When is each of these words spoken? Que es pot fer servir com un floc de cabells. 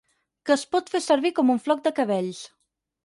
Que 0.49 0.53
es 0.59 0.63
pot 0.75 0.89
fer 0.95 1.01
servir 1.07 1.33
com 1.41 1.53
un 1.57 1.61
floc 1.67 1.85
de 1.89 1.93
cabells. 2.01 2.41